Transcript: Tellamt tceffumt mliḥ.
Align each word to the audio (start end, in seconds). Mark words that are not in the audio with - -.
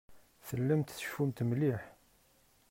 Tellamt 0.47 0.89
tceffumt 0.97 1.39
mliḥ. 1.49 1.81